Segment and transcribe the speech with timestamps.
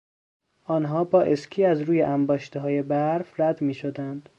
[0.65, 4.29] آنها با اسکی از روی انباشتههای برف رد میشدند.